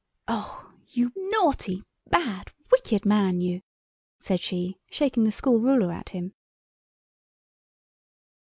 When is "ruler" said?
5.59-5.93